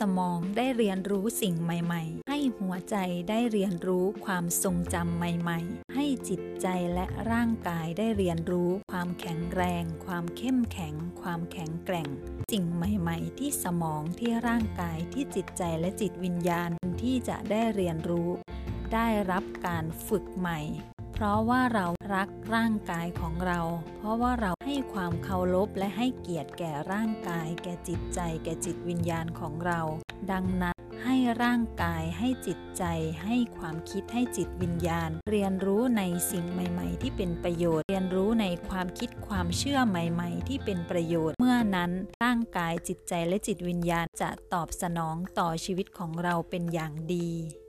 [0.00, 2.96] สมองได้เรียนรู้สิ่งใหม่ๆ ให้หัวใจ
[3.30, 12.08] ได้เรียนรู้ความทรงจำใหม่ๆ ให้จิตใจและร่างกายได้เรียนรู้ความแข็งแรง ความเข้มแข็ง ความแข็งแกร่ง
[12.52, 16.70] สิ่งใหม่ๆ ที่สมองที่ร่างกายที่จิตใจและจิตวิญญาณ
[17.02, 18.30] ที่จะได้เรียนรู้
[18.94, 20.60] ได้รับการฝึกใหม่
[21.20, 23.60] เพราะว่าเรารักร่างกายของเรา
[23.98, 29.80] เพราะว่าเราให้ความเคารพและให้เกียรติแก่ร่างกาย แก่จิตใจ แก่จิตวิญญาณของเรา
[30.32, 32.84] ดังนั้นให้ร่างกายให้จิตใจ
[33.24, 41.90] ให้ความคิดให้จิตวิญญาณ เรียนรู้ในสิ่งใหม่ ๆ ที่เป็นประโยชน์ เรียนรู้ในความคิดความเชื่อใหม่ ๆ ที่เป็นประโยชน์ เมื่อนั้น
[42.24, 47.30] ร่างกายจิตใจและจิตวิญญาณจะตอบสนองต่อชีวิตของเราเป็นอย่างดี